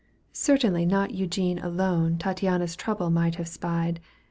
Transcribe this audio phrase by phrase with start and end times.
[0.33, 3.99] Certainly not Eugene alone Tattiana's trouble might have spied.